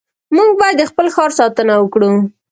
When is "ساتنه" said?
1.39-1.73